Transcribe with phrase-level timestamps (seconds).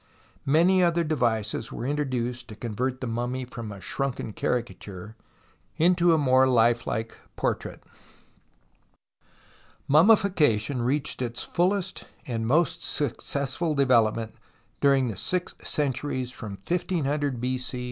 [0.47, 5.15] INIany otlier devices were introduced to convert the mummy from a shrunken cari cature
[5.77, 7.83] into a more life like portrait.
[9.87, 14.33] Mummification reached its fullest and most successful development
[14.79, 17.79] during the six cen turies from 1500 B.C.